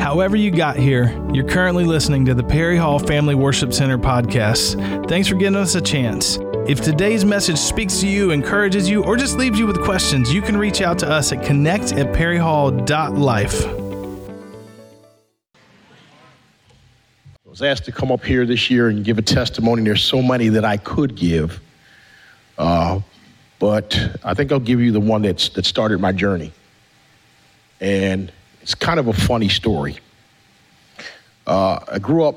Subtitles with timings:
[0.00, 5.06] However, you got here, you're currently listening to the Perry Hall Family Worship Center podcast.
[5.10, 6.38] Thanks for giving us a chance.
[6.66, 10.40] If today's message speaks to you, encourages you, or just leaves you with questions, you
[10.40, 13.66] can reach out to us at connect at perryhall.life.
[17.46, 19.82] I was asked to come up here this year and give a testimony.
[19.82, 21.60] There's so many that I could give,
[22.56, 23.00] uh,
[23.58, 26.54] but I think I'll give you the one that's, that started my journey.
[27.82, 28.32] And
[28.62, 29.98] it's kind of a funny story.
[31.46, 32.36] Uh, I grew up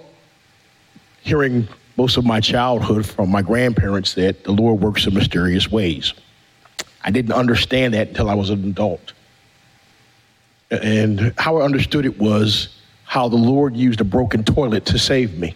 [1.21, 1.67] hearing
[1.97, 6.13] most of my childhood from my grandparents that the Lord works in mysterious ways.
[7.03, 9.13] I didn't understand that until I was an adult.
[10.71, 15.37] And how I understood it was how the Lord used a broken toilet to save
[15.37, 15.53] me.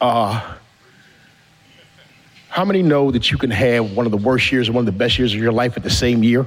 [0.00, 0.54] Uh,
[2.48, 4.86] how many know that you can have one of the worst years and one of
[4.86, 6.46] the best years of your life at the same year?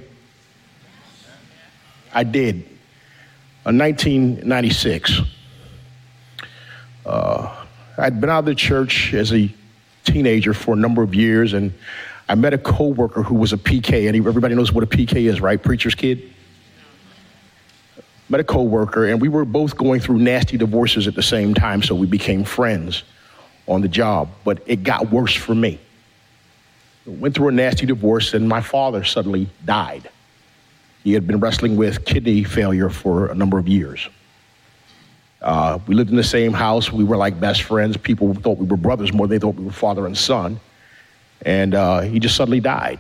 [2.14, 2.56] I did.
[3.66, 5.22] In 1996,
[7.06, 7.66] uh,
[7.98, 9.54] I'd been out of the church as a
[10.04, 11.74] teenager for a number of years, and
[12.28, 14.08] I met a coworker who was a PK.
[14.08, 15.62] And everybody knows what a PK is, right?
[15.62, 16.34] Preacher's kid.
[18.30, 21.84] Met a coworker, and we were both going through nasty divorces at the same time,
[21.84, 23.04] so we became friends
[23.68, 24.30] on the job.
[24.44, 25.80] But it got worse for me.
[27.06, 30.10] Went through a nasty divorce, and my father suddenly died.
[31.04, 34.08] He had been wrestling with kidney failure for a number of years.
[35.42, 36.92] Uh, we lived in the same house.
[36.92, 37.98] We were like best friends.
[37.98, 40.60] People thought we were brothers more than they thought we were father and son.
[41.46, 43.00] And uh, he just suddenly died.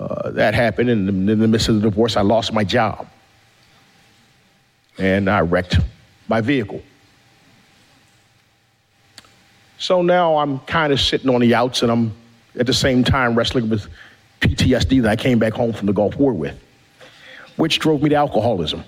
[0.00, 3.06] Uh, that happened, and in the midst of the divorce, I lost my job.
[4.98, 5.78] And I wrecked
[6.26, 6.82] my vehicle.
[9.78, 12.12] So now I'm kind of sitting on the outs, and I'm
[12.58, 13.86] at the same time wrestling with
[14.42, 16.58] PTSD that I came back home from the Gulf War with,
[17.56, 18.84] which drove me to alcoholism.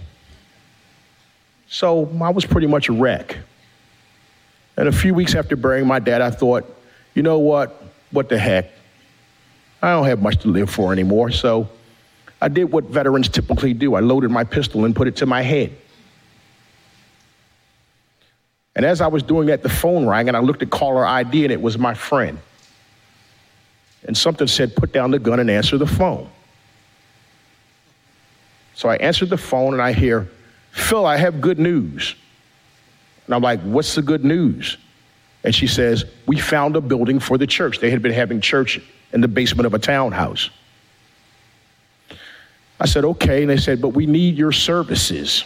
[1.69, 3.39] So I was pretty much a wreck.
[4.77, 6.65] And a few weeks after burying my dad, I thought,
[7.15, 7.83] you know what?
[8.11, 8.71] What the heck?
[9.81, 11.31] I don't have much to live for anymore.
[11.31, 11.69] So
[12.41, 15.43] I did what veterans typically do I loaded my pistol and put it to my
[15.43, 15.77] head.
[18.77, 21.45] And as I was doing that, the phone rang, and I looked at caller ID,
[21.45, 22.39] and it was my friend
[24.05, 26.29] and something said, put down the gun and answer the phone.
[28.75, 30.29] So I answered the phone and I hear,
[30.73, 32.15] Phil, I have good news.
[33.27, 34.77] And I'm like, what's the good news?
[35.45, 37.79] And she says, we found a building for the church.
[37.79, 38.81] They had been having church
[39.13, 40.51] in the basement of a townhouse.
[42.81, 43.43] I said, okay.
[43.43, 45.45] And they said, but we need your services.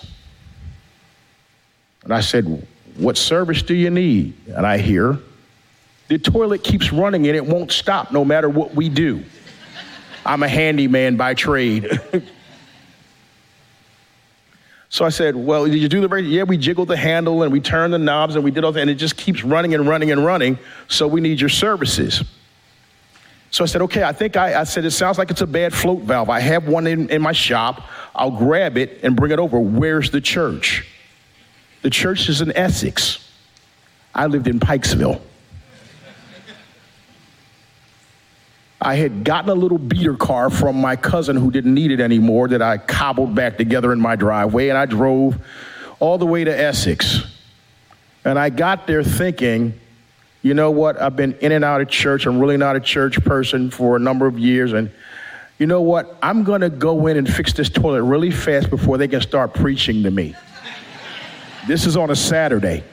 [2.05, 4.35] And I said, what service do you need?
[4.49, 5.19] And I hear,
[6.09, 9.23] the toilet keeps running and it won't stop no matter what we do.
[10.25, 11.89] I'm a handyman by trade.
[14.89, 16.17] so I said, Well, did you do the?
[16.17, 18.81] Yeah, we jiggled the handle and we turned the knobs and we did all that,
[18.81, 20.59] and it just keeps running and running and running.
[20.89, 22.25] So we need your services.
[23.51, 25.75] So I said, Okay, I think I, I said, It sounds like it's a bad
[25.75, 26.31] float valve.
[26.31, 27.85] I have one in, in my shop.
[28.15, 29.61] I'll grab it and bring it over.
[29.61, 30.87] Where's the church?
[31.83, 33.31] The church is in Essex.
[34.15, 35.21] I lived in Pikesville.
[38.81, 42.49] I had gotten a little beater car from my cousin who didn't need it anymore
[42.49, 45.37] that I cobbled back together in my driveway, and I drove
[45.99, 47.23] all the way to Essex.
[48.25, 49.79] And I got there thinking,
[50.43, 51.01] you know what?
[51.01, 52.27] I've been in and out of church.
[52.27, 54.73] I'm really not a church person for a number of years.
[54.73, 54.91] And
[55.59, 56.17] you know what?
[56.23, 59.55] I'm going to go in and fix this toilet really fast before they can start
[59.55, 60.37] preaching to me.
[61.67, 62.85] this is on a Saturday.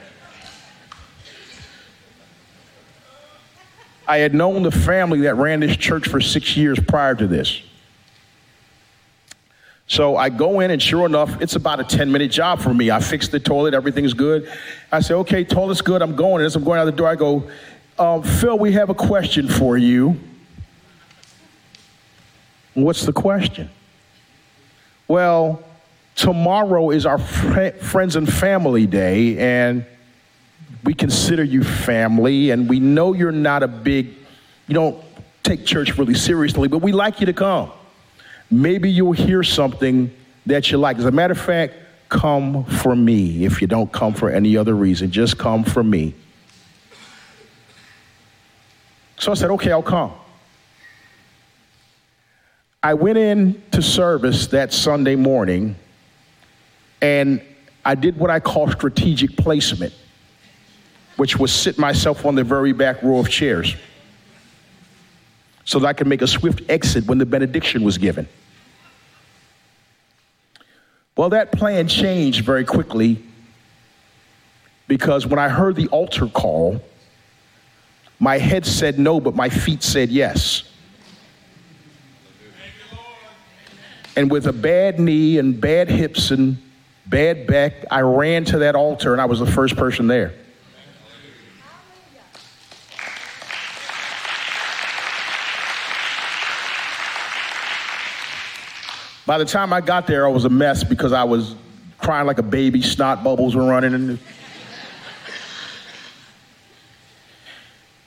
[4.08, 7.62] I had known the family that ran this church for six years prior to this.
[9.88, 12.90] So I go in, and sure enough, it's about a 10 minute job for me.
[12.90, 14.52] I fix the toilet, everything's good.
[14.92, 16.42] I say, okay, toilet's good, I'm going.
[16.42, 17.50] And as I'm going out the door, I go,
[18.00, 20.20] um, Phil, we have a question for you.
[22.74, 23.70] What's the question?
[25.08, 25.64] Well,
[26.16, 29.85] tomorrow is our fr- friends and family day, and
[30.85, 34.14] we consider you family, and we know you're not a big,
[34.67, 35.03] you don't
[35.41, 37.72] take church really seriously, but we like you to come.
[38.52, 40.16] Maybe you'll hear something
[40.46, 40.97] that you like.
[40.97, 41.73] As a matter of fact,
[42.09, 43.46] come for me.
[43.46, 46.14] If you don't come for any other reason, just come for me.
[49.17, 50.14] So I said, okay, I'll come.
[52.84, 55.76] I went in to service that Sunday morning
[57.02, 57.41] and
[57.84, 59.93] I did what I call strategic placement
[61.17, 63.76] which was sit myself on the very back row of chairs
[65.64, 68.28] so that I could make a swift exit when the benediction was given.
[71.17, 73.23] Well, that plan changed very quickly
[74.88, 76.82] because when I heard the altar call,
[78.20, 80.64] my head said no, but my feet said yes.
[84.16, 86.58] And with a bad knee and bad hips and
[87.08, 90.34] bad back, I ran to that altar and I was the first person there.
[99.26, 101.56] By the time I got there, I was a mess because I was
[101.98, 103.96] crying like a baby, snot bubbles were running.
[103.96, 104.20] And,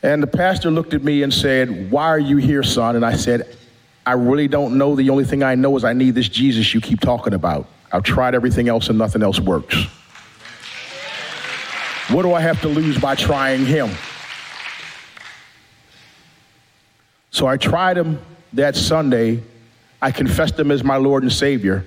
[0.02, 2.94] and the pastor looked at me and said, Why are you here, son?
[2.94, 3.56] And I said,
[4.06, 4.94] I really don't know.
[4.94, 7.66] The only thing I know is I need this Jesus you keep talking about.
[7.90, 9.76] I've tried everything else and nothing else works.
[12.10, 13.90] What do I have to lose by trying him?
[17.30, 18.20] So I tried him
[18.54, 19.42] that Sunday
[20.00, 21.84] I confessed him as my Lord and Savior.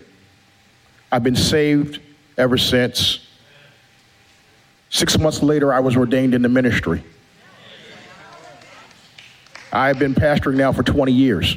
[1.12, 2.00] I've been saved
[2.38, 3.28] ever since.
[4.90, 7.04] Six months later, I was ordained in the ministry.
[9.72, 11.56] I've been pastoring now for 20 years.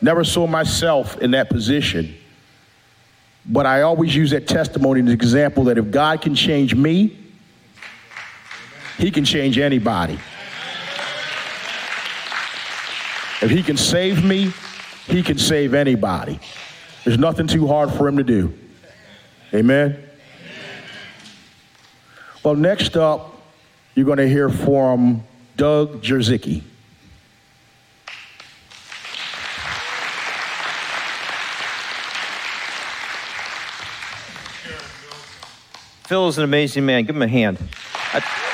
[0.00, 2.16] Never saw myself in that position.
[3.44, 7.25] But I always use that testimony as an example that if God can change me,
[8.98, 10.18] he can change anybody.
[13.42, 14.52] If he can save me,
[15.06, 16.40] he can save anybody.
[17.04, 18.52] There's nothing too hard for him to do.
[19.54, 20.02] Amen?
[22.42, 23.40] Well, next up,
[23.94, 25.22] you're going to hear from
[25.56, 26.62] Doug Jerzicki.
[36.06, 37.04] Phil is an amazing man.
[37.04, 37.58] Give him a hand.
[38.12, 38.45] I,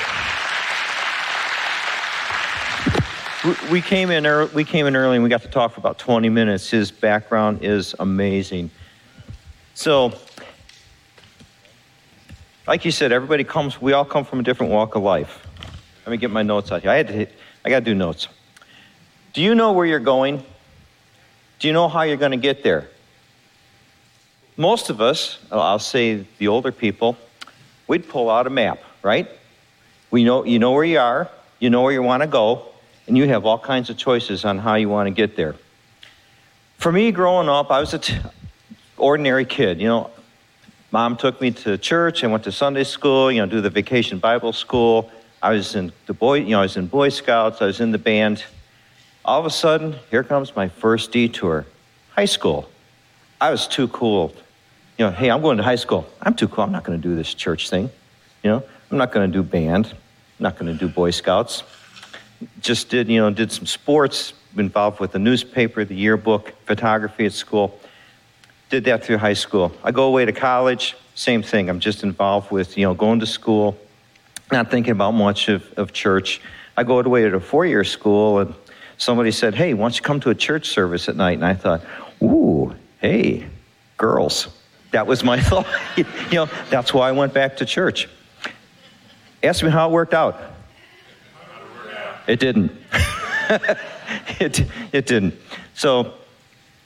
[3.71, 5.99] we came in early, we came in early and we got to talk for about
[5.99, 6.71] 20 minutes.
[6.71, 8.71] His background is amazing.
[9.75, 10.13] So,
[12.67, 13.81] like you said, everybody comes.
[13.81, 15.45] We all come from a different walk of life.
[16.07, 16.91] Let me get my notes out here.
[16.91, 17.27] I had to.
[17.65, 18.29] I got to do notes.
[19.33, 20.45] Do you know where you're going?
[21.59, 22.89] Do you know how you're going to get there?
[24.57, 27.17] Most of us, I'll say the older people,
[27.89, 29.29] we'd pull out a map, right?
[30.11, 31.31] We know you know where you are.
[31.59, 32.72] You know where you want to go
[33.07, 35.55] and you have all kinds of choices on how you want to get there.
[36.79, 38.17] For me, growing up, I was an t-
[38.97, 39.81] ordinary kid.
[39.81, 40.11] You know,
[40.91, 42.25] mom took me to church.
[42.25, 43.31] I went to Sunday school.
[43.31, 45.11] You know, do the vacation Bible school.
[45.41, 46.41] I was in the boy.
[46.41, 47.61] You know, I was in Boy Scouts.
[47.61, 48.45] I was in the band.
[49.25, 51.67] All of a sudden, here comes my first detour.
[52.11, 52.69] High school.
[53.41, 54.35] I was too cool.
[54.99, 56.07] You know, hey, I'm going to high school.
[56.21, 56.65] I'm too cool.
[56.65, 57.91] I'm not going to do this church thing.
[58.43, 59.87] You know, I'm not going to do band.
[59.87, 61.65] I'm not going to do Boy Scouts
[62.61, 67.33] just did, you know, did some sports, involved with the newspaper, the yearbook, photography at
[67.33, 67.79] school.
[68.71, 69.73] Did that through high school.
[69.85, 71.69] I go away to college, same thing.
[71.69, 73.77] I'm just involved with, you know, going to school,
[74.51, 76.41] not thinking about much of, of church.
[76.77, 78.55] I go away to a four-year school, and
[78.97, 81.35] somebody said, hey, why don't you come to a church service at night?
[81.35, 81.83] And I thought,
[82.23, 83.47] ooh, hey,
[83.99, 84.49] girls.
[84.93, 85.67] That was my thought.
[85.97, 88.09] you know, that's why I went back to church.
[89.43, 90.41] Ask me how it worked out.
[92.27, 92.73] It didn't.
[94.41, 95.35] it, it didn't.
[95.75, 96.15] So,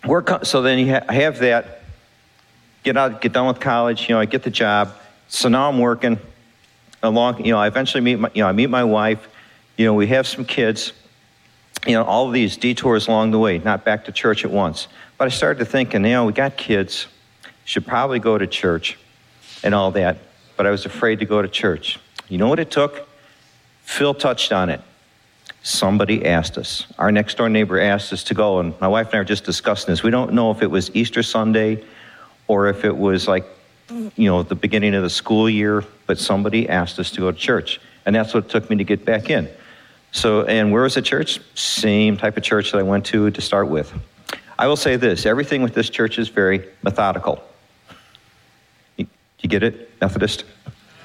[0.04, 1.82] work, so then you ha- have that,
[2.82, 4.94] get out, get done with college, you know, I get the job.
[5.28, 6.18] So now I'm working
[7.02, 9.28] along, you know, I eventually meet my, you know, I meet my wife,
[9.76, 10.92] you know, we have some kids,
[11.86, 14.88] you know, all of these detours along the way, not back to church at once.
[15.18, 17.06] But I started to think, you know, we got kids,
[17.64, 18.98] should probably go to church
[19.62, 20.18] and all that.
[20.56, 21.98] But I was afraid to go to church.
[22.28, 23.08] You know what it took?
[23.82, 24.80] Phil touched on it
[25.66, 26.86] somebody asked us.
[26.96, 29.44] Our next door neighbor asked us to go, and my wife and I were just
[29.44, 30.02] discussing this.
[30.02, 31.82] We don't know if it was Easter Sunday
[32.46, 33.44] or if it was like,
[33.88, 37.36] you know, the beginning of the school year, but somebody asked us to go to
[37.36, 37.80] church.
[38.04, 39.48] And that's what took me to get back in.
[40.12, 41.40] So, and where was the church?
[41.56, 43.92] Same type of church that I went to to start with.
[44.58, 47.42] I will say this everything with this church is very methodical.
[48.96, 49.06] You,
[49.40, 50.44] you get it, Methodist?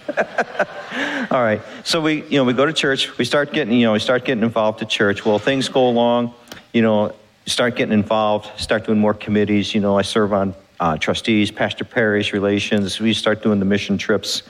[1.31, 1.61] All right.
[1.83, 3.17] So we, you know, we go to church.
[3.17, 5.25] We start getting, you know, we start getting involved at church.
[5.25, 6.33] Well, things go along.
[6.73, 7.15] You know,
[7.45, 8.59] start getting involved.
[8.59, 9.73] Start doing more committees.
[9.73, 12.99] You know, I serve on uh, trustees, pastor parish relations.
[12.99, 14.43] We start doing the mission trips,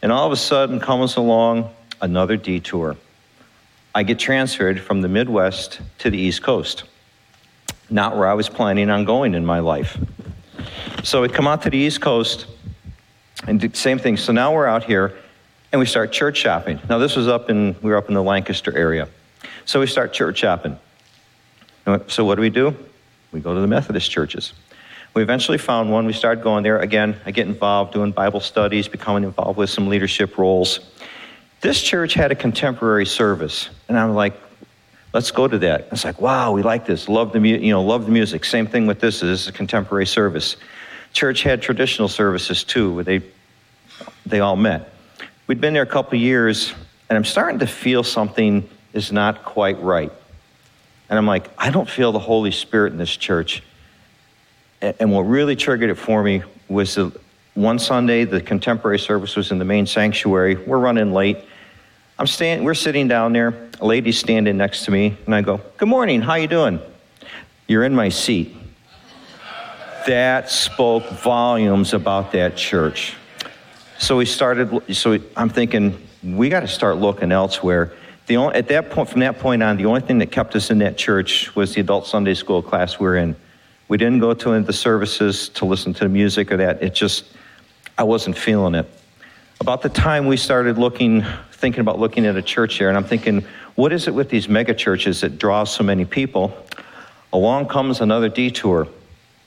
[0.00, 2.96] and all of a sudden comes along another detour.
[3.94, 6.84] I get transferred from the Midwest to the East Coast.
[7.90, 9.98] Not where I was planning on going in my life.
[11.02, 12.46] So we come out to the East Coast,
[13.46, 14.16] and the same thing.
[14.16, 15.16] So now we're out here
[15.72, 16.78] and we start church shopping.
[16.88, 19.08] Now, this was up in, we were up in the Lancaster area.
[19.64, 20.78] So we start church shopping.
[22.08, 22.74] So what do we do?
[23.32, 24.52] We go to the Methodist churches.
[25.14, 26.06] We eventually found one.
[26.06, 26.78] We started going there.
[26.78, 30.80] Again, I get involved doing Bible studies, becoming involved with some leadership roles.
[31.62, 34.34] This church had a contemporary service, and I'm like,
[35.14, 35.88] let's go to that.
[35.90, 37.08] It's like, wow, we like this.
[37.08, 38.44] Love the, mu- you know, love the music.
[38.44, 39.20] Same thing with this.
[39.20, 40.56] This is a contemporary service.
[41.12, 43.22] Church had traditional services too, where they,
[44.26, 44.92] they all met.
[45.46, 46.74] We'd been there a couple years,
[47.08, 50.12] and I'm starting to feel something is not quite right.
[51.08, 53.62] And I'm like, I don't feel the Holy Spirit in this church.
[54.82, 57.12] And what really triggered it for me was the
[57.54, 60.56] one Sunday, the contemporary service was in the main sanctuary.
[60.56, 61.38] We're running late.
[62.18, 63.70] I'm stand, we're sitting down there.
[63.80, 66.22] A lady's standing next to me, and I go, "Good morning.
[66.22, 66.80] How you doing?"
[67.66, 68.56] You're in my seat.
[70.06, 73.14] That spoke volumes about that church.
[73.98, 74.94] So we started.
[74.94, 77.92] So I'm thinking we got to start looking elsewhere.
[78.26, 80.70] The only, at that point, from that point on, the only thing that kept us
[80.70, 83.36] in that church was the adult Sunday school class we are in.
[83.88, 86.82] We didn't go to the services to listen to the music or that.
[86.82, 87.26] It just,
[87.96, 88.86] I wasn't feeling it.
[89.60, 93.04] About the time we started looking, thinking about looking at a church here, and I'm
[93.04, 93.44] thinking,
[93.76, 96.56] what is it with these mega churches that draws so many people?
[97.32, 98.88] Along comes another detour.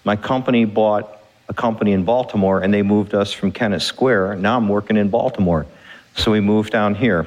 [0.05, 1.18] My company bought
[1.49, 4.35] a company in Baltimore, and they moved us from Kennett Square.
[4.35, 5.65] Now I'm working in Baltimore,
[6.15, 7.25] so we moved down here.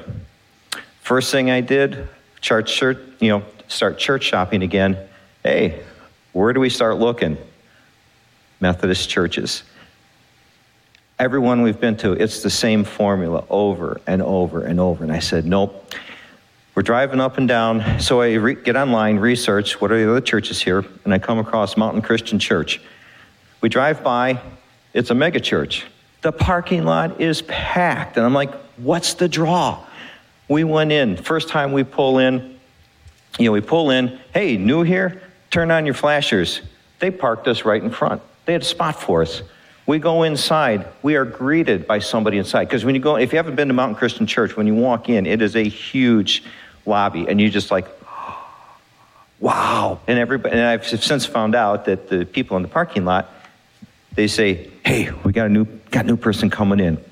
[1.01, 2.07] First thing I did,
[2.39, 4.97] church, church, you know, start church shopping again.
[5.43, 5.83] Hey,
[6.31, 7.37] where do we start looking?
[8.61, 9.63] Methodist churches.
[11.19, 15.03] Everyone we've been to, it's the same formula over and over and over.
[15.03, 15.93] And I said, nope.
[16.75, 17.99] We're driving up and down.
[17.99, 21.37] So I re- get online, research what are the other churches here, and I come
[21.37, 22.81] across Mountain Christian Church.
[23.63, 24.41] We drive by,
[24.93, 25.85] it's a mega church.
[26.21, 28.17] The parking lot is packed.
[28.17, 29.85] And I'm like, what's the draw?
[30.49, 31.15] We went in.
[31.15, 32.59] First time we pull in,
[33.39, 35.21] you know, we pull in, hey, new here?
[35.49, 36.59] Turn on your flashers.
[36.99, 38.21] They parked us right in front.
[38.45, 39.41] They had a spot for us.
[39.85, 40.85] We go inside.
[41.01, 42.65] We are greeted by somebody inside.
[42.65, 45.07] Because when you go, if you haven't been to Mountain Christian Church, when you walk
[45.07, 46.43] in, it is a huge
[46.85, 47.87] lobby, and you're just like,
[49.39, 50.01] wow.
[50.05, 53.29] And everybody, and I've since found out that the people in the parking lot,
[54.15, 57.03] they say, hey, we got a new, got a new person coming in.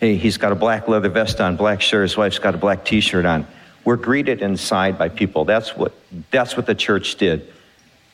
[0.00, 2.02] Hey, he's got a black leather vest on, black shirt.
[2.02, 3.46] His wife's got a black T-shirt on.
[3.84, 5.44] We're greeted inside by people.
[5.44, 5.92] That's what
[6.30, 7.52] that's what the church did.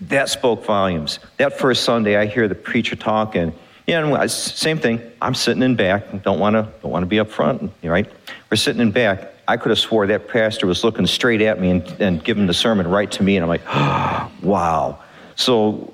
[0.02, 1.18] That spoke volumes.
[1.36, 3.52] That first Sunday, I hear the preacher talking.
[3.86, 5.00] Yeah, and same thing.
[5.20, 6.22] I'm sitting in back.
[6.22, 7.72] Don't want to don't want to be up front.
[7.82, 8.10] Right?
[8.50, 9.34] We're sitting in back.
[9.46, 12.54] I could have swore that pastor was looking straight at me and, and giving the
[12.54, 15.00] sermon right to me, and I'm like, oh, wow.
[15.36, 15.93] So,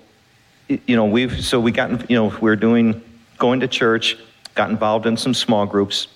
[0.86, 3.02] you know, we've so we got you know we're doing
[3.38, 4.16] going to church
[4.54, 6.08] got involved in some small groups.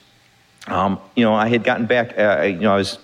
[0.66, 2.98] Um, you know, I had gotten back, uh, you know, I was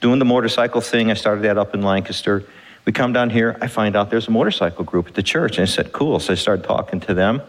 [0.00, 1.10] doing the motorcycle thing.
[1.10, 2.44] I started that up in Lancaster.
[2.84, 5.58] We come down here, I find out there's a motorcycle group at the church.
[5.58, 6.18] And I said, cool.
[6.18, 7.42] So I started talking to them.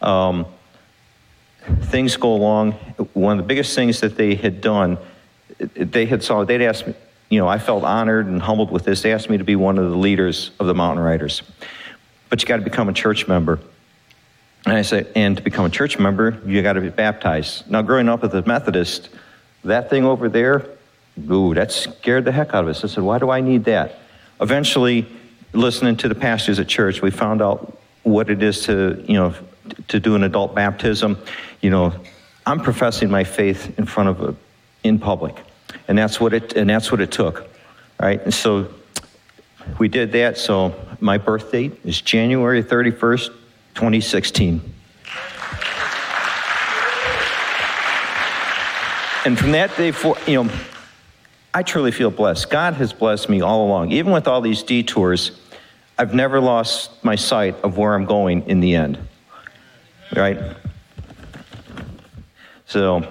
[0.00, 0.46] Um,
[1.82, 2.72] things go along.
[3.12, 4.98] One of the biggest things that they had done,
[5.58, 6.94] they had saw, they'd asked me,
[7.28, 9.02] you know, I felt honored and humbled with this.
[9.02, 11.42] They asked me to be one of the leaders of the mountain riders.
[12.32, 13.60] But you got to become a church member.
[14.64, 17.70] And I said, and to become a church member, you got to be baptized.
[17.70, 19.10] Now, growing up as a Methodist,
[19.64, 20.66] that thing over there,
[21.30, 22.82] ooh, that scared the heck out of us.
[22.84, 23.98] I said, why do I need that?
[24.40, 25.06] Eventually,
[25.52, 29.34] listening to the pastors at church, we found out what it is to, you know,
[29.88, 31.18] to do an adult baptism.
[31.60, 31.92] You know,
[32.46, 34.34] I'm professing my faith in front of a,
[34.84, 35.36] in public,
[35.86, 37.46] and that's what it, and that's what it took,
[38.00, 38.22] right?
[38.22, 38.72] And so
[39.78, 40.38] we did that.
[40.38, 43.28] So my birth date is January 31st,
[43.74, 44.60] 2016.
[49.24, 50.52] And from that day forward, you know,
[51.54, 52.50] I truly feel blessed.
[52.50, 53.92] God has blessed me all along.
[53.92, 55.38] Even with all these detours,
[55.98, 58.98] I've never lost my sight of where I'm going in the end.
[60.16, 60.38] Right?
[62.66, 63.06] So,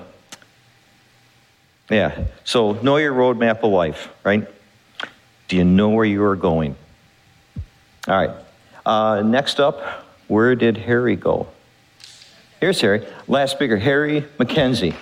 [1.90, 2.26] yeah.
[2.44, 4.48] So, know your roadmap of life, right?
[5.52, 6.78] Do you know where you are going?
[8.08, 8.32] All right.
[8.86, 9.82] Uh, next up,
[10.30, 11.46] where did Harry go?
[12.62, 13.06] Here's Harry.
[13.28, 14.96] Last speaker, Harry McKenzie.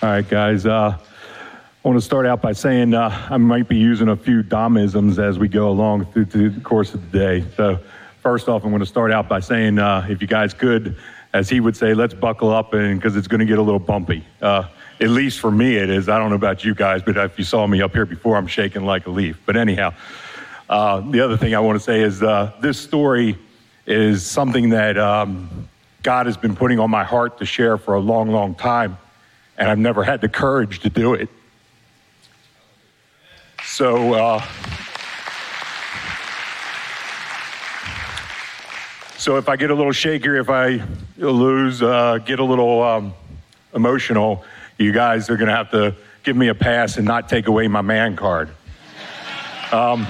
[0.00, 0.66] All right, guys.
[0.66, 4.44] Uh, I want to start out by saying uh, I might be using a few
[4.44, 7.44] Domisms as we go along through, through, the course of the day.
[7.56, 7.80] So,
[8.22, 10.96] first off, I'm going to start out by saying uh, if you guys could,
[11.34, 14.24] as he would say, let's buckle up because it's going to get a little bumpy.
[14.40, 14.68] Uh,
[15.00, 16.08] at least for me, it is.
[16.08, 18.46] I don't know about you guys, but if you saw me up here before, I'm
[18.46, 19.36] shaking like a leaf.
[19.44, 19.92] But anyhow,
[20.70, 23.36] uh, the other thing I want to say is uh, this story
[23.84, 25.68] is something that um,
[26.04, 28.96] God has been putting on my heart to share for a long, long time,
[29.58, 31.28] and I've never had the courage to do it.
[33.64, 34.38] So,
[39.24, 40.82] so if I get a little shaky, if I
[41.16, 43.14] lose, uh, get a little um,
[43.74, 44.44] emotional,
[44.76, 47.66] you guys are going to have to give me a pass and not take away
[47.66, 48.50] my man card.
[49.72, 50.06] Um,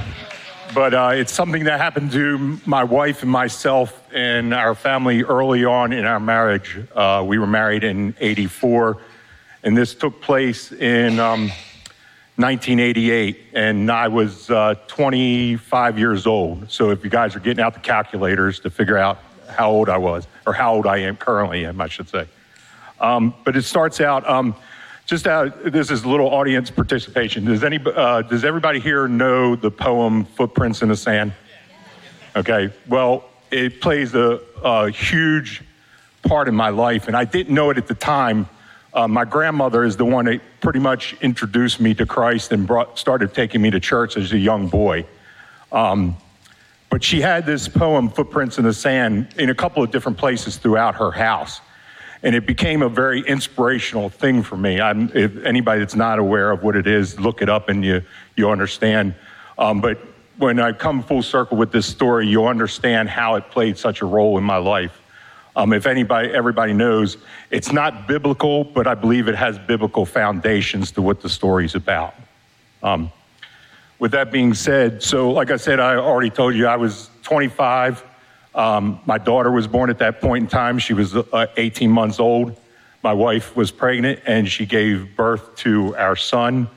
[0.75, 5.65] but uh, it's something that happened to my wife and myself and our family early
[5.65, 6.77] on in our marriage.
[6.93, 8.99] Uh, we were married in 84,
[9.63, 11.53] and this took place in um,
[12.37, 16.69] 1988, and I was uh, 25 years old.
[16.69, 19.99] So if you guys are getting out the calculators to figure out how old I
[19.99, 22.27] was, or how old I am currently am, I should say.
[23.01, 24.29] Um, but it starts out.
[24.29, 24.57] Um,
[25.07, 27.45] just out, this is a little audience participation.
[27.45, 31.33] Does any, uh, does everybody here know the poem "Footprints in the Sand"?
[32.35, 32.73] Okay.
[32.89, 35.63] Well, it plays a, a huge
[36.25, 38.49] part in my life, and I didn't know it at the time.
[38.95, 42.99] Uh, my grandmother is the one that pretty much introduced me to Christ and brought,
[42.99, 45.05] started taking me to church as a young boy.
[45.73, 46.17] Um,
[46.89, 50.57] but she had this poem, Footprints in the Sand, in a couple of different places
[50.57, 51.61] throughout her house
[52.25, 54.81] and it became a very inspirational thing for me.
[54.81, 58.03] I'm, if anybody that's not aware of what it is, look it up and you
[58.35, 59.15] you understand.
[59.59, 59.99] Um, but
[60.39, 64.07] when I come full circle with this story, you'll understand how it played such a
[64.07, 65.03] role in my life.
[65.57, 67.17] Um, if anybody, everybody knows,
[67.51, 72.15] it's not biblical, but I believe it has biblical foundations to what the story's about.
[72.83, 73.13] Um,
[73.99, 78.05] with that being said, so like I said, I already told you I was 25
[78.55, 80.79] um, my daughter was born at that point in time.
[80.79, 82.57] She was uh, 18 months old.
[83.03, 86.69] My wife was pregnant and she gave birth to our son.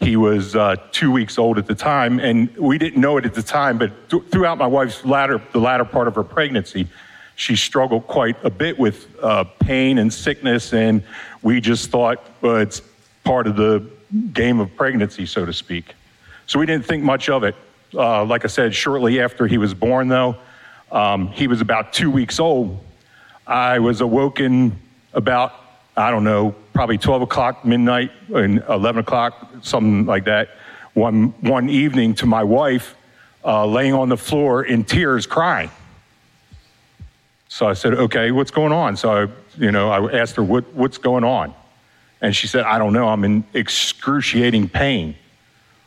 [0.00, 3.34] He was uh, two weeks old at the time, and we didn't know it at
[3.34, 6.88] the time, but th- throughout my wife's latter, the latter part of her pregnancy,
[7.36, 11.02] she struggled quite a bit with uh, pain and sickness, and
[11.42, 12.82] we just thought well, it's
[13.24, 13.88] part of the
[14.32, 15.94] game of pregnancy, so to speak.
[16.46, 17.54] So we didn't think much of it.
[17.94, 20.36] Uh, like I said, shortly after he was born, though,
[20.90, 22.78] um, he was about two weeks old.
[23.46, 24.78] I was awoken
[25.14, 25.54] about,
[25.96, 30.50] I don't know, probably 12 o'clock midnight and 11 o'clock, something like that,
[30.94, 32.96] one, one evening to my wife
[33.44, 35.70] uh, laying on the floor in tears crying.
[37.52, 38.96] So I said, okay, what's going on?
[38.96, 41.52] So I, you know, I asked her, what, what's going on?
[42.22, 45.14] And she said, I don't know, I'm in excruciating pain.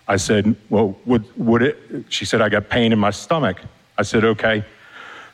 [0.08, 2.06] I said, well, would, would it?
[2.10, 3.62] She said, I got pain in my stomach.
[3.97, 4.63] I said, okay.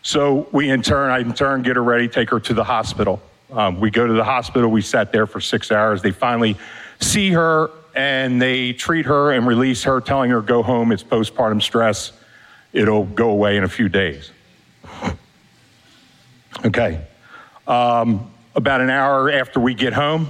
[0.03, 3.21] So we in turn, I in turn get her ready, take her to the hospital.
[3.51, 4.71] Um, we go to the hospital.
[4.71, 6.01] We sat there for six hours.
[6.01, 6.55] They finally
[7.01, 10.93] see her and they treat her and release her, telling her go home.
[10.93, 12.13] It's postpartum stress.
[12.71, 14.31] It'll go away in a few days.
[16.63, 17.01] Okay.
[17.67, 20.27] Um, about an hour after we get home,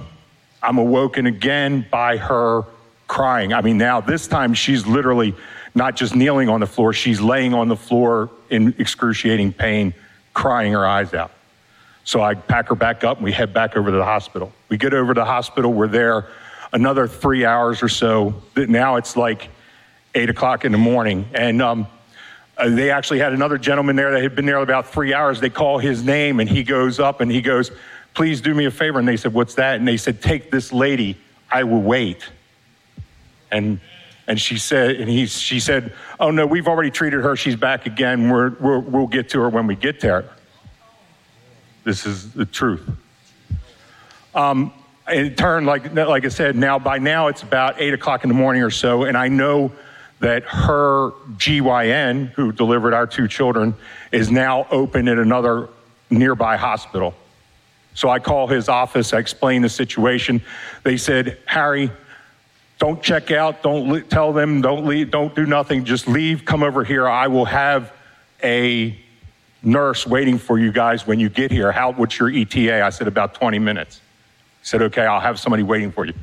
[0.63, 2.63] I'm awoken again by her
[3.07, 3.51] crying.
[3.51, 5.35] I mean, now this time she's literally
[5.75, 9.93] not just kneeling on the floor, she's laying on the floor in excruciating pain,
[10.33, 11.31] crying her eyes out.
[12.03, 14.51] So I pack her back up and we head back over to the hospital.
[14.69, 16.27] We get over to the hospital, we're there
[16.73, 18.33] another three hours or so.
[18.55, 19.49] Now it's like
[20.15, 21.27] eight o'clock in the morning.
[21.33, 21.87] And um,
[22.61, 25.39] uh, they actually had another gentleman there that had been there about three hours.
[25.39, 27.71] They call his name and he goes up and he goes,
[28.13, 28.99] Please do me a favor.
[28.99, 29.77] And they said, What's that?
[29.77, 31.17] And they said, Take this lady.
[31.49, 32.29] I will wait.
[33.51, 33.79] And
[34.27, 37.35] and she said, and he, she said, "Oh no, we've already treated her.
[37.35, 38.29] She's back again.
[38.29, 40.29] We're, we're, we'll get to her when we get there."
[41.83, 42.87] This is the truth.
[44.33, 44.71] Um,
[45.09, 46.55] it turned like like I said.
[46.55, 49.71] Now by now it's about eight o'clock in the morning or so, and I know
[50.21, 53.75] that her GYN, who delivered our two children,
[54.11, 55.67] is now open at another
[56.09, 57.15] nearby hospital.
[57.95, 59.13] So I call his office.
[59.13, 60.41] I explain the situation.
[60.83, 61.91] They said, Harry,
[62.77, 63.63] don't check out.
[63.63, 64.61] Don't le- tell them.
[64.61, 65.11] Don't leave.
[65.11, 65.85] Don't do nothing.
[65.85, 66.45] Just leave.
[66.45, 67.07] Come over here.
[67.07, 67.91] I will have
[68.43, 68.95] a
[69.63, 71.71] nurse waiting for you guys when you get here.
[71.71, 71.91] How?
[71.93, 72.83] What's your ETA?
[72.83, 74.01] I said about 20 minutes.
[74.61, 75.05] He said, okay.
[75.05, 76.13] I'll have somebody waiting for you.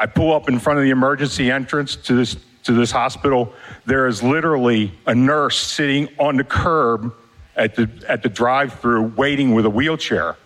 [0.00, 3.52] I pull up in front of the emergency entrance to this to this hospital.
[3.86, 7.14] There is literally a nurse sitting on the curb
[7.56, 10.36] at the at the drive-through waiting with a wheelchair.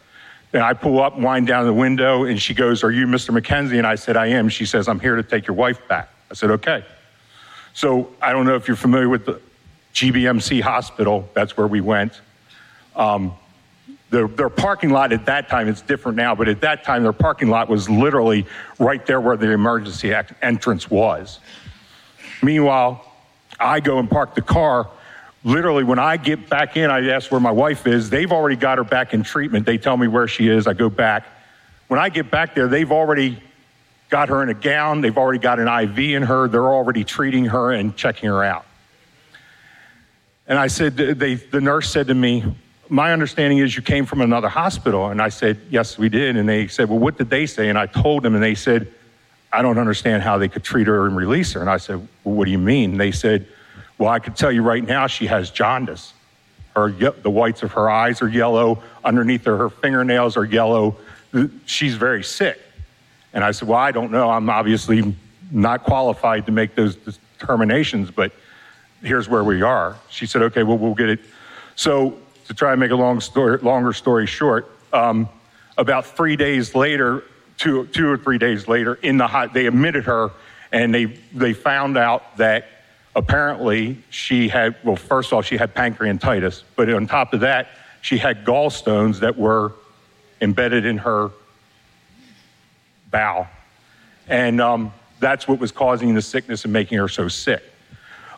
[0.53, 3.39] And I pull up, wind down the window, and she goes, Are you Mr.
[3.39, 3.77] McKenzie?
[3.77, 4.49] And I said, I am.
[4.49, 6.09] She says, I'm here to take your wife back.
[6.31, 6.85] I said, Okay.
[7.75, 9.41] So I don't know if you're familiar with the
[9.95, 11.29] GBMC hospital.
[11.35, 12.21] That's where we went.
[12.97, 13.35] Um,
[14.11, 17.13] their, their parking lot at that time, it's different now, but at that time, their
[17.13, 18.47] parking lot was literally
[18.79, 21.41] right there where the emergency entrance was.
[22.43, 23.05] Meanwhile,
[23.59, 24.89] I go and park the car
[25.45, 28.11] literally, when I get back in, I ask where my wife is.
[28.11, 29.67] They've already got her back in treatment.
[29.67, 30.67] They tell me where she is.
[30.67, 31.27] I go back.
[31.89, 33.43] When I get back there, they've already
[34.11, 35.01] got her in a gown.
[35.01, 36.49] They've already got an IV in her.
[36.49, 38.67] They're already treating her and checking her out.
[40.47, 42.45] And I said, they, the nurse said to me,
[42.89, 45.09] My understanding is you came from another hospital.
[45.09, 46.37] And I said, Yes, we did.
[46.37, 47.69] And they said, Well, what did they say?
[47.69, 48.93] And I told them, and they said,
[49.53, 51.61] I don't understand how they could treat her and release her.
[51.61, 52.97] And I said, Well, what do you mean?
[52.97, 53.47] They said,
[53.97, 56.13] Well, I could tell you right now she has jaundice.
[56.77, 60.97] Her, the whites of her eyes are yellow, underneath her, her fingernails are yellow.
[61.65, 62.61] She's very sick.
[63.33, 64.31] And I said, Well, I don't know.
[64.31, 65.15] I'm obviously
[65.51, 66.97] not qualified to make those
[67.39, 68.33] determinations, but
[69.03, 69.97] here's where we are.
[70.11, 71.21] She said, Okay, well, we'll get it.
[71.75, 75.29] So, to try and make a long story, longer story short, um,
[75.77, 77.23] about three days later,
[77.59, 80.31] two, two or three days later, in the hot, they admitted her
[80.73, 82.67] and they, they found out that
[83.15, 87.69] apparently she had, well, first of all, she had pancreatitis, but on top of that,
[88.01, 89.73] she had gallstones that were
[90.41, 91.31] embedded in her
[93.11, 93.47] bowel.
[94.29, 97.63] And um, that's what was causing the sickness and making her so sick.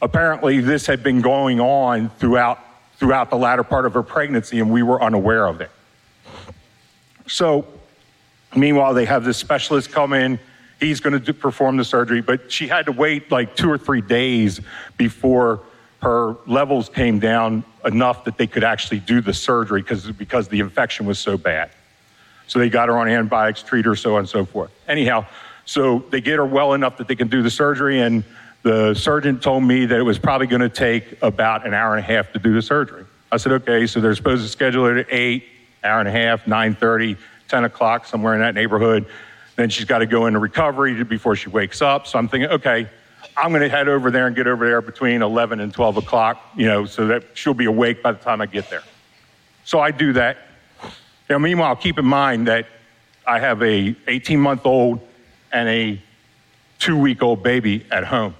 [0.00, 2.58] Apparently, this had been going on throughout,
[2.96, 5.70] throughout the latter part of her pregnancy, and we were unaware of it.
[7.26, 7.66] So,
[8.54, 10.38] meanwhile, they have this specialist come in.
[10.78, 14.00] He's going to perform the surgery, but she had to wait like two or three
[14.00, 14.60] days
[14.96, 15.60] before
[16.02, 20.60] her levels came down enough that they could actually do the surgery because, because the
[20.60, 21.70] infection was so bad.
[22.46, 24.70] So they got her on antibiotics, treat her, so on and so forth.
[24.88, 25.26] Anyhow,
[25.66, 28.24] so they get her well enough that they can do the surgery, and
[28.62, 32.00] the surgeon told me that it was probably going to take about an hour and
[32.00, 33.04] a half to do the surgery.
[33.30, 35.44] I said, okay, so they're supposed to schedule it at 8,
[35.84, 37.16] hour and a half, 9.30,
[37.50, 39.06] 10 o'clock, somewhere in that neighborhood.
[39.56, 42.06] Then she's got to go into recovery before she wakes up.
[42.06, 42.88] So I'm thinking, okay,
[43.36, 46.40] I'm going to head over there and get over there between 11 and 12 o'clock,
[46.56, 48.82] you know, so that she'll be awake by the time I get there.
[49.64, 50.38] So I do that.
[51.28, 52.66] Now, meanwhile, keep in mind that
[53.26, 55.00] I have a 18 month old
[55.52, 56.00] and a
[56.78, 58.34] two week old baby at home.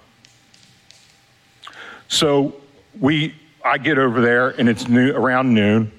[2.09, 2.57] So
[2.99, 5.92] we, I get over there and it's new, around noon,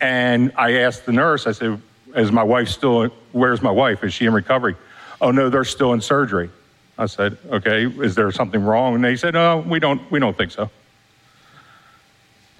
[0.00, 1.80] and I asked the nurse, I said,
[2.16, 3.08] "Is my wife still?
[3.32, 4.04] Where's my wife?
[4.04, 4.76] Is she in recovery?"
[5.20, 6.50] Oh no, they're still in surgery.
[6.98, 10.00] I said, "Okay, is there something wrong?" And they said, "No, we don't.
[10.10, 10.70] We don't think so."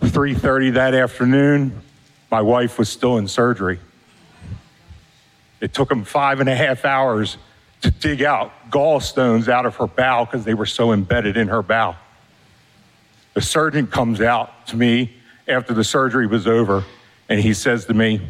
[0.02, 1.80] 3:30 that afternoon,
[2.30, 3.78] my wife was still in surgery.
[5.60, 7.36] It took them five and a half hours
[7.82, 11.62] to dig out gallstones out of her bowel because they were so embedded in her
[11.62, 11.96] bowel.
[13.34, 15.14] The surgeon comes out to me
[15.48, 16.84] after the surgery was over
[17.28, 18.20] and he says to me,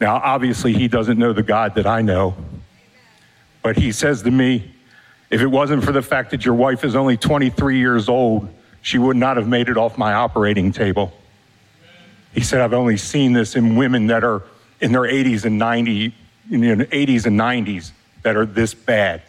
[0.00, 2.34] Now, obviously, he doesn't know the God that I know,
[3.62, 4.72] but he says to me,
[5.28, 8.48] If it wasn't for the fact that your wife is only 23 years old,
[8.80, 11.12] she would not have made it off my operating table.
[12.32, 14.42] He said, I've only seen this in women that are
[14.80, 16.12] in their 80s and 90s,
[16.50, 19.22] in the 80s and 90s that are this bad.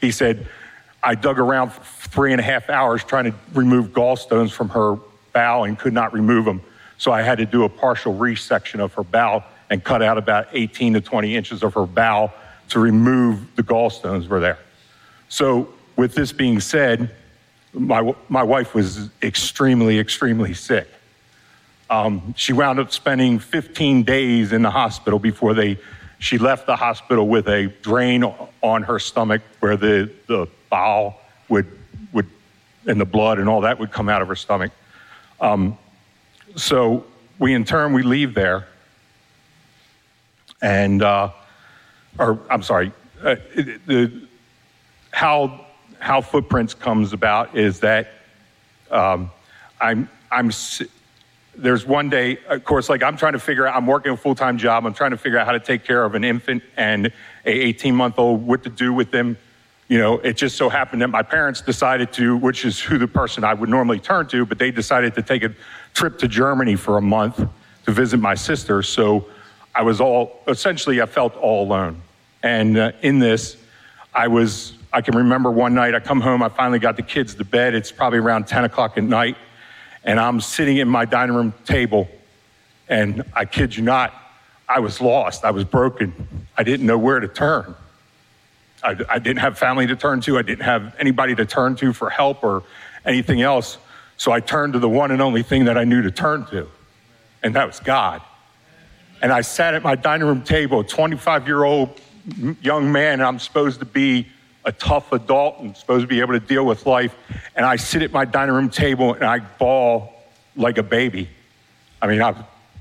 [0.00, 0.46] He said,
[1.02, 4.98] I dug around for three and a half hours trying to remove gallstones from her
[5.32, 6.60] bowel and could not remove them.
[6.98, 10.48] So I had to do a partial resection of her bowel and cut out about
[10.52, 12.32] 18 to 20 inches of her bowel
[12.70, 14.58] to remove the gallstones were there.
[15.28, 17.14] So with this being said,
[17.72, 20.88] my, my wife was extremely, extremely sick.
[21.90, 25.78] Um, she wound up spending 15 days in the hospital before they,
[26.18, 28.24] she left the hospital with a drain
[28.62, 31.66] on her stomach where the, the bowel would,
[32.12, 32.26] would,
[32.86, 34.72] and the blood and all that would come out of her stomach.
[35.40, 35.78] Um,
[36.56, 37.04] so
[37.38, 38.66] we, in turn, we leave there.
[40.60, 41.30] And, uh,
[42.18, 42.92] or I'm sorry,
[43.22, 43.36] uh,
[43.86, 44.28] the,
[45.10, 45.66] how,
[45.98, 48.08] how Footprints comes about is that
[48.90, 49.30] um,
[49.80, 50.50] I'm, I'm,
[51.56, 54.34] there's one day, of course, like I'm trying to figure out, I'm working a full
[54.34, 54.86] time job.
[54.86, 57.06] I'm trying to figure out how to take care of an infant and
[57.44, 59.36] a 18 month old, what to do with them.
[59.88, 63.08] You know, it just so happened that my parents decided to, which is who the
[63.08, 65.54] person I would normally turn to, but they decided to take a
[65.94, 68.82] trip to Germany for a month to visit my sister.
[68.82, 69.26] So
[69.78, 72.02] I was all, essentially, I felt all alone.
[72.42, 73.56] And uh, in this,
[74.12, 77.34] I was, I can remember one night I come home, I finally got the kids
[77.36, 77.74] to bed.
[77.74, 79.36] It's probably around 10 o'clock at night
[80.04, 82.08] and I'm sitting at my dining room table,
[82.88, 84.14] and I kid you not,
[84.68, 85.44] I was lost.
[85.44, 86.14] I was broken.
[86.56, 87.74] I didn't know where to turn.
[88.82, 90.38] I, I, didn't have family to turn to.
[90.38, 92.62] I didn't have anybody to turn to for help or
[93.04, 93.76] anything else.
[94.16, 96.68] So I turned to the one and only thing that I knew to turn to,
[97.42, 98.22] and that was God.
[99.20, 102.00] And I sat at my dining room table, a 25 year old
[102.60, 104.28] young man, and I'm supposed to be
[104.64, 107.14] a tough adult and supposed to be able to deal with life.
[107.56, 110.12] And I sit at my dining room table and I bawl
[110.56, 111.28] like a baby.
[112.02, 112.34] I mean, I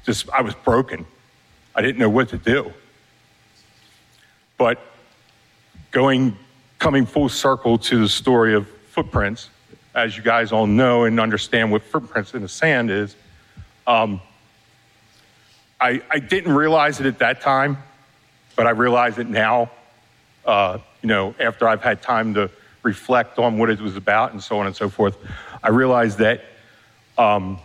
[0.04, 1.06] just, I was broken.
[1.76, 2.74] I didn't know what to do.
[4.58, 4.80] But
[5.92, 6.38] going,
[6.80, 9.50] coming full circle to the story of footprints,
[9.96, 13.16] as you guys all know and understand what footprints in the sand is,
[13.86, 14.20] um,
[15.80, 17.78] I, I didn't realize it at that time,
[18.56, 19.70] but I realize it now,
[20.46, 22.50] uh, you know, after I've had time to
[22.84, 25.18] reflect on what it was about and so on and so forth.
[25.62, 26.46] I realized that,
[27.18, 27.60] um,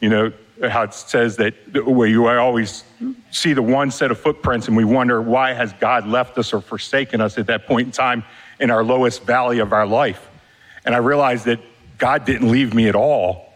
[0.00, 0.32] you know,
[0.68, 1.54] how it says that
[1.86, 2.82] where you always
[3.30, 6.60] see the one set of footprints and we wonder why has God left us or
[6.60, 8.24] forsaken us at that point in time
[8.58, 10.28] in our lowest valley of our life.
[10.84, 11.60] And I realized that
[11.98, 13.47] God didn't leave me at all.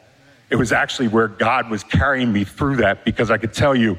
[0.53, 3.97] It was actually where God was carrying me through that because I could tell you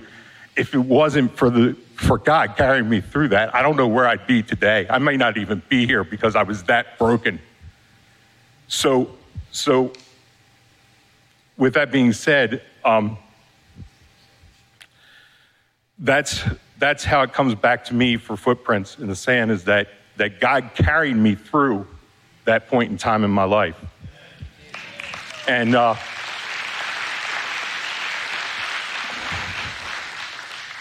[0.56, 4.06] if it wasn't for the for God carrying me through that, I don't know where
[4.06, 4.86] I'd be today.
[4.88, 7.40] I may not even be here because I was that broken.
[8.68, 9.10] So
[9.52, 9.94] so
[11.58, 13.18] with that being said, um,
[15.98, 16.44] that's
[16.78, 19.88] that's how it comes back to me for footprints in the sand is that
[20.18, 21.88] that God carried me through
[22.46, 23.84] that point in time in my life.
[25.48, 25.96] And uh,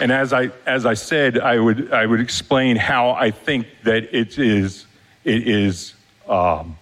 [0.02, 4.12] and as I as I said, I would I would explain how I think that
[4.12, 4.86] it is
[5.22, 5.94] it is.
[6.28, 6.76] Um,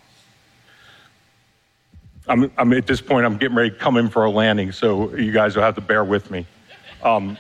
[2.26, 3.26] I'm, I'm at this point.
[3.26, 5.82] I'm getting ready to come in for a landing, so you guys will have to
[5.82, 6.46] bear with me.
[7.02, 7.36] Um,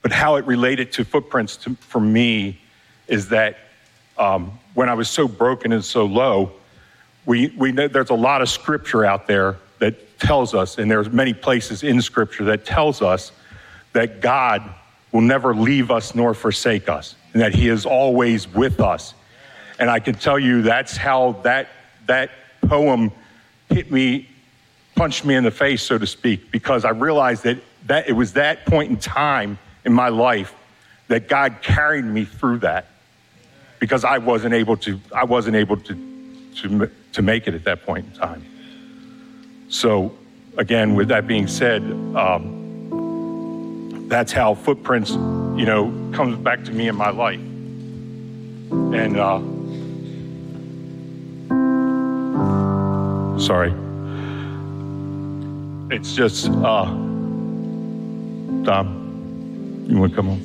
[0.00, 2.58] but how it related to footprints to, for me
[3.08, 3.58] is that
[4.16, 6.52] um, when I was so broken and so low,
[7.26, 11.10] we, we know there's a lot of scripture out there that tells us, and there's
[11.10, 13.32] many places in scripture that tells us
[13.92, 14.62] that God
[15.12, 19.14] will never leave us nor forsake us, and that He is always with us.
[19.78, 21.68] And I can tell you that's how that,
[22.06, 22.30] that
[22.62, 23.10] poem
[23.70, 24.28] hit me,
[24.94, 28.34] punched me in the face, so to speak, because I realized that, that it was
[28.34, 30.54] that point in time in my life
[31.08, 32.86] that God carried me through that
[33.80, 37.84] because I wasn't able to, I wasn't able to, to, to make it at that
[37.84, 38.44] point in time.
[39.68, 40.16] So,
[40.56, 41.82] again, with that being said,
[42.14, 42.59] um,
[44.10, 47.38] that's how footprints, you know, comes back to me in my life.
[48.70, 49.38] And uh,
[53.38, 53.72] sorry,
[55.94, 56.84] it's just uh,
[58.64, 60.40] Tom, you want to come on?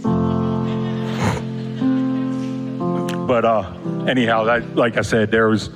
[3.28, 3.73] But uh,
[4.08, 5.71] anyhow, that, like I said, there was,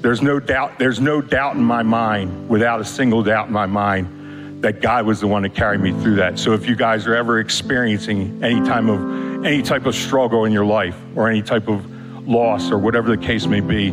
[0.00, 3.66] there's no doubt, there's no doubt in my mind, without a single doubt in my
[3.66, 4.17] mind,
[4.60, 6.38] that God was the one to carry me through that.
[6.38, 10.52] So if you guys are ever experiencing any time of any type of struggle in
[10.52, 13.92] your life or any type of loss or whatever the case may be,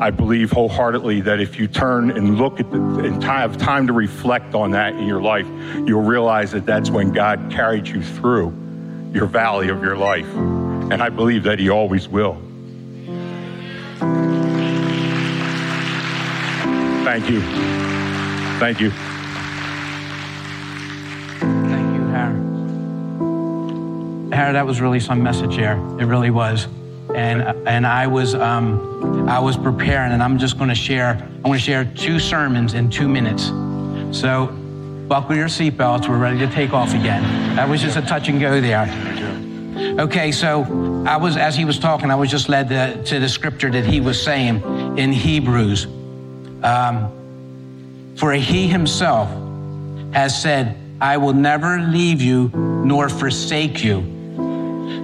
[0.00, 3.92] I believe wholeheartedly that if you turn and look at the and have time to
[3.92, 5.46] reflect on that in your life,
[5.86, 8.48] you'll realize that that's when God carried you through
[9.12, 10.26] your valley of your life.
[10.34, 12.34] And I believe that He always will.
[17.04, 17.40] Thank you.
[18.58, 18.90] Thank you.
[24.32, 25.76] Harry, that was really some message there.
[25.98, 26.66] It really was.
[27.14, 31.10] And, and I was um, I was preparing, and I'm just going to share.
[31.10, 33.46] I'm going to share two sermons in two minutes.
[34.16, 34.46] So,
[35.08, 36.08] buckle your seatbelts.
[36.08, 37.22] We're ready to take off again.
[37.54, 38.86] That was just a touch and go there.
[40.00, 43.28] Okay, so I was as he was talking, I was just led to, to the
[43.28, 44.62] scripture that he was saying
[44.98, 45.86] in Hebrews.
[46.64, 47.12] Um,
[48.16, 49.28] For he himself
[50.12, 54.15] has said, "I will never leave you nor forsake you."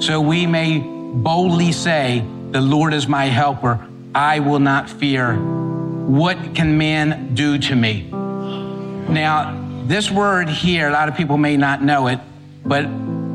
[0.02, 3.86] So we may boldly say, The Lord is my helper.
[4.12, 5.36] I will not fear.
[5.36, 8.08] What can man do to me?
[8.10, 12.18] Now, this word here, a lot of people may not know it,
[12.66, 12.84] but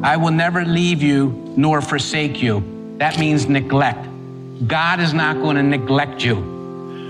[0.04, 2.96] I will never leave you nor forsake you.
[2.98, 4.06] That means neglect.
[4.68, 6.36] God is not going to neglect you.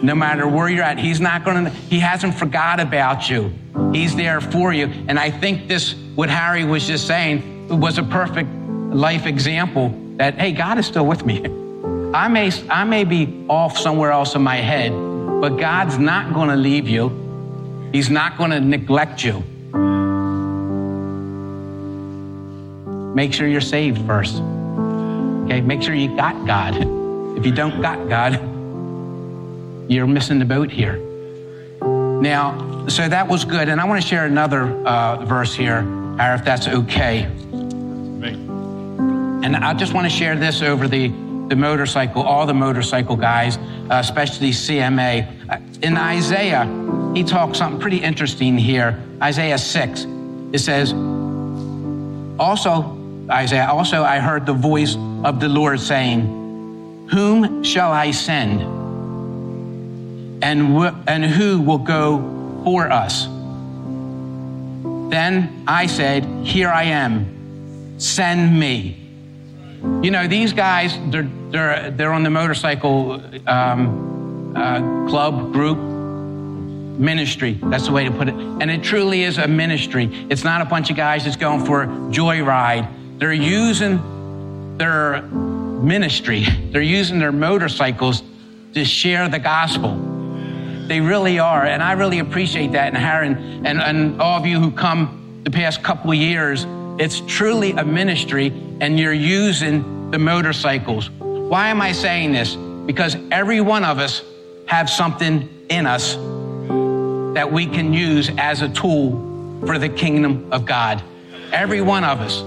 [0.04, 3.52] No matter where you're at, He's not going to, He hasn't forgot about you.
[3.92, 4.86] He's there for you.
[5.08, 8.50] And I think this, what Harry was just saying, was a perfect
[8.94, 11.46] life example that, hey, God is still with me.
[12.14, 14.92] I may, I may be off somewhere else in my head,
[15.42, 17.90] but God's not going to leave you.
[17.92, 19.44] He's not going to neglect you.
[23.14, 24.36] Make sure you're saved first.
[25.46, 26.76] Okay, make sure you got God.
[27.38, 28.34] If you don't got God,
[29.92, 30.98] you're missing the boat here.
[32.22, 35.86] Now, so that was good, and I want to share another uh, verse here,
[36.20, 37.30] if that's okay.
[39.44, 41.10] And I just want to share this over the
[41.48, 45.50] the motorcycle, all the motorcycle guys, uh, especially CMA.
[45.50, 46.66] Uh, in Isaiah,
[47.16, 49.02] he talks something pretty interesting here.
[49.22, 50.06] Isaiah 6,
[50.54, 50.94] it says,
[52.40, 52.98] also,
[53.30, 58.62] Isaiah, also I heard the voice of the Lord saying, Whom shall I send?
[60.44, 63.26] And, and who will go for us?
[65.10, 69.07] Then I said, Here I am, send me.
[69.82, 75.78] You know, these guys, they're, they're, they're on the motorcycle um, uh, club group
[76.98, 77.60] ministry.
[77.64, 78.34] That's the way to put it.
[78.34, 80.10] And it truly is a ministry.
[80.30, 83.20] It's not a bunch of guys that's going for a joyride.
[83.20, 88.24] They're using their ministry, they're using their motorcycles
[88.74, 89.96] to share the gospel.
[90.88, 91.66] They really are.
[91.66, 92.88] And I really appreciate that.
[92.88, 96.66] And Harry and, and all of you who come the past couple of years,
[97.00, 98.48] it's truly a ministry
[98.82, 101.12] and you're using the motorcycles.
[101.12, 102.56] Why am I saying this?
[102.56, 104.24] Because every one of us
[104.66, 106.16] have something in us
[107.36, 109.12] that we can use as a tool
[109.66, 111.04] for the kingdom of God.
[111.52, 112.38] Every one of us.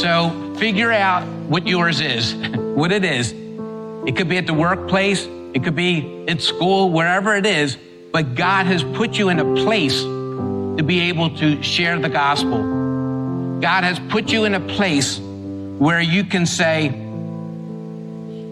[0.00, 2.34] So figure out what yours is,
[2.74, 3.32] what it is.
[4.06, 7.76] It could be at the workplace, it could be at school, wherever it is,
[8.12, 12.83] but God has put you in a place to be able to share the gospel.
[13.64, 16.88] God has put you in a place where you can say,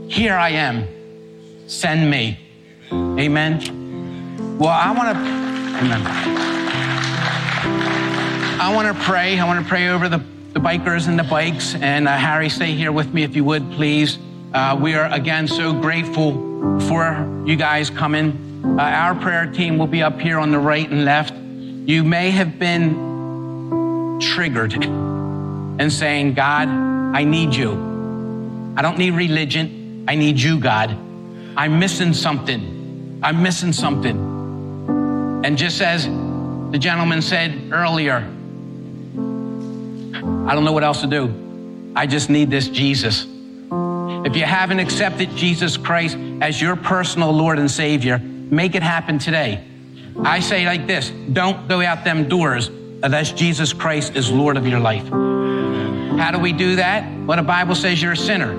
[0.09, 0.89] Here I am,
[1.67, 2.41] send me.
[2.91, 4.57] Amen.
[4.57, 5.23] Well, I want to,
[5.85, 6.01] amen.
[8.59, 9.39] I want to pray.
[9.39, 10.17] I want to pray over the,
[10.55, 11.75] the bikers and the bikes.
[11.75, 14.19] And uh, Harry, stay here with me if you would, please.
[14.55, 16.33] Uh, we are again so grateful
[16.89, 18.63] for you guys coming.
[18.65, 21.35] Uh, our prayer team will be up here on the right and left.
[21.35, 23.12] You may have been
[24.23, 27.73] triggered and saying, God, I need you.
[28.77, 30.05] I don't need religion.
[30.09, 30.91] I need you, God.
[31.57, 33.21] I'm missing something.
[33.23, 34.17] I'm missing something.
[35.45, 38.19] And just as the gentleman said earlier,
[40.47, 41.93] I don't know what else to do.
[41.95, 43.27] I just need this Jesus.
[44.25, 49.19] If you haven't accepted Jesus Christ as your personal Lord and Savior, make it happen
[49.19, 49.65] today.
[50.25, 52.71] I say like this don't go out them doors
[53.03, 55.09] unless Jesus Christ is Lord of your life.
[56.19, 57.05] How do we do that?
[57.27, 58.55] Well, the Bible says you're a sinner.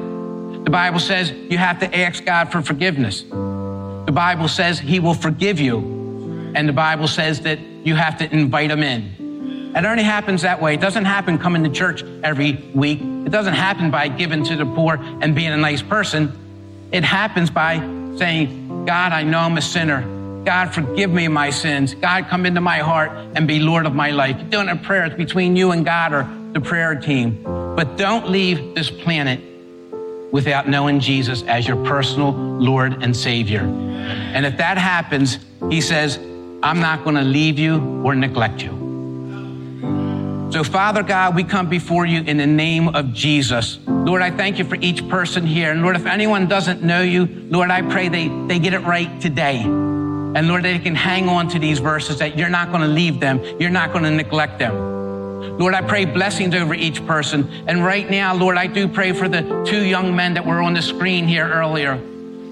[0.64, 3.24] The Bible says you have to ask God for forgiveness.
[3.24, 6.52] The Bible says He will forgive you.
[6.56, 9.74] And the Bible says that you have to invite Him in.
[9.76, 10.76] It only happens that way.
[10.76, 13.02] It doesn't happen coming to church every week.
[13.02, 16.32] It doesn't happen by giving to the poor and being a nice person.
[16.92, 17.80] It happens by
[18.18, 20.13] saying, God, I know I'm a sinner.
[20.46, 21.96] God, forgive me my sins.
[21.96, 24.38] God, come into my heart and be Lord of my life.
[24.38, 25.06] You're doing a prayer.
[25.06, 27.42] It's between you and God or the prayer team.
[27.44, 29.40] But don't leave this planet
[30.32, 33.62] without knowing Jesus as your personal Lord and Savior.
[33.62, 36.18] And if that happens, He says,
[36.62, 38.82] I'm not going to leave you or neglect you.
[40.52, 43.80] So, Father God, we come before you in the name of Jesus.
[43.88, 45.72] Lord, I thank you for each person here.
[45.72, 49.20] And Lord, if anyone doesn't know you, Lord, I pray they, they get it right
[49.20, 49.64] today.
[50.36, 53.20] And Lord, they can hang on to these verses that you're not going to leave
[53.20, 54.94] them, you're not going to neglect them.
[55.58, 57.50] Lord, I pray blessings over each person.
[57.68, 60.74] And right now, Lord, I do pray for the two young men that were on
[60.74, 62.02] the screen here earlier.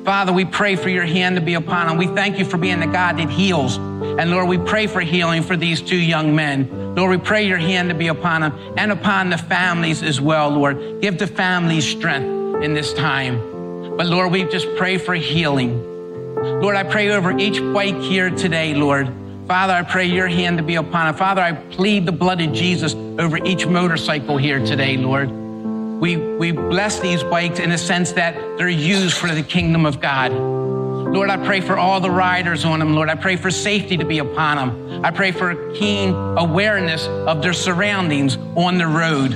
[0.03, 1.97] Father, we pray for your hand to be upon them.
[1.97, 3.77] We thank you for being the God that heals.
[3.77, 6.95] And Lord, we pray for healing for these two young men.
[6.95, 10.49] Lord, we pray your hand to be upon them and upon the families as well,
[10.49, 11.01] Lord.
[11.01, 13.95] Give the families strength in this time.
[13.95, 15.90] But Lord, we just pray for healing.
[16.35, 19.11] Lord, I pray over each bike here today, Lord.
[19.47, 21.17] Father, I pray your hand to be upon it.
[21.17, 25.29] Father, I plead the blood of Jesus over each motorcycle here today, Lord.
[25.29, 29.99] We, we bless these bikes in a sense that they're used for the kingdom of
[29.99, 30.31] God.
[30.31, 33.09] Lord, I pray for all the riders on them, Lord.
[33.09, 35.05] I pray for safety to be upon them.
[35.05, 39.31] I pray for a keen awareness of their surroundings on the road.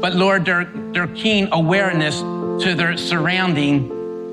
[0.00, 3.88] But Lord, their, their keen awareness to their surrounding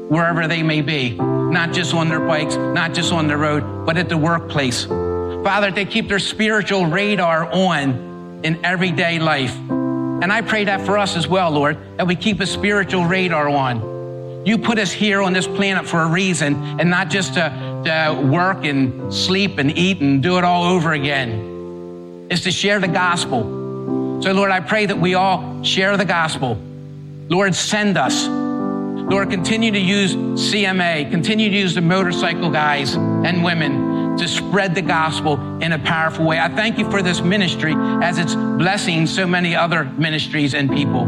[0.10, 1.12] wherever they may be,
[1.52, 4.86] not just on their bikes, not just on the road, but at the workplace.
[4.86, 9.56] Father, they keep their spiritual radar on in everyday life.
[9.70, 13.50] And I pray that for us as well, Lord, that we keep a spiritual radar
[13.50, 14.46] on.
[14.46, 17.50] You put us here on this planet for a reason and not just to,
[17.86, 22.28] to work and sleep and eat and do it all over again.
[22.30, 23.42] It's to share the gospel.
[24.22, 26.58] So, Lord, I pray that we all share the gospel.
[27.30, 28.41] Lord, send us.
[29.12, 34.74] Lord, continue to use CMA, continue to use the motorcycle guys and women to spread
[34.74, 36.40] the gospel in a powerful way.
[36.40, 41.04] I thank you for this ministry as it's blessing so many other ministries and people.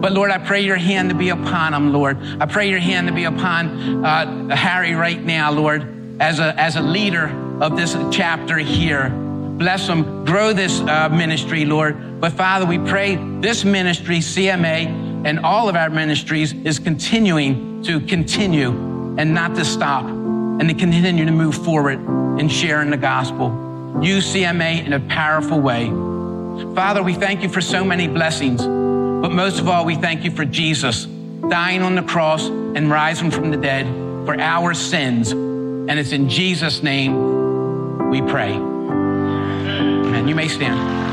[0.00, 2.18] But Lord, I pray your hand to be upon them, Lord.
[2.40, 6.74] I pray your hand to be upon uh, Harry right now, Lord, as a, as
[6.74, 7.28] a leader
[7.62, 9.08] of this chapter here.
[9.08, 12.20] Bless them, grow this uh, ministry, Lord.
[12.20, 17.98] But Father, we pray this ministry, CMA, and all of our ministries is continuing to
[17.98, 18.70] continue
[19.18, 21.98] and not to stop and to continue to move forward
[22.38, 23.48] in sharing the gospel.
[24.00, 25.86] Use CMA in a powerful way.
[26.76, 30.30] Father, we thank you for so many blessings, but most of all, we thank you
[30.30, 31.06] for Jesus
[31.48, 33.84] dying on the cross and rising from the dead
[34.26, 35.32] for our sins.
[35.32, 38.52] And it's in Jesus' name we pray.
[38.52, 41.05] And you may stand.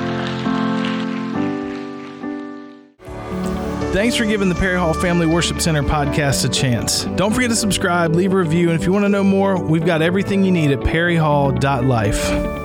[3.94, 7.04] Thanks for giving the Perry Hall Family Worship Center podcast a chance.
[7.04, 9.86] Don't forget to subscribe, leave a review, and if you want to know more, we've
[9.86, 12.63] got everything you need at perryhall.life.